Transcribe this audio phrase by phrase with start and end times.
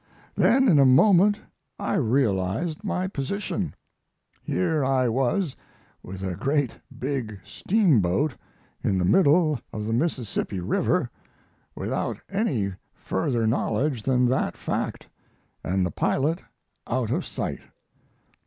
[0.33, 1.39] Then in a moment
[1.77, 3.75] I realized my position.
[4.41, 5.55] Here I was
[6.01, 8.35] with a great big steamboat
[8.83, 11.11] in the middle of the Mississippi River,
[11.75, 15.05] without any further knowledge than that fact,
[15.63, 16.41] and the pilot
[16.87, 17.61] out of sight.